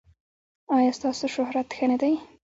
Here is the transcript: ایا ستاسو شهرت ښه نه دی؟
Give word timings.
ایا 0.77 0.91
ستاسو 0.97 1.25
شهرت 1.35 1.67
ښه 1.77 1.85
نه 1.91 1.97
دی؟ 2.01 2.13